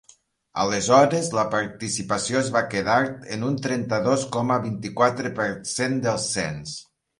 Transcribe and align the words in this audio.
Aleshores 0.61 1.27
la 1.39 1.43
participació 1.51 2.39
es 2.39 2.49
va 2.55 2.63
quedar 2.71 2.97
en 3.37 3.47
un 3.51 3.59
trenta-dos 3.67 4.25
coma 4.39 4.59
vint-i-quatre 4.67 5.35
per 5.41 5.49
cent 5.77 6.03
del 6.11 6.21
cens. 6.27 6.77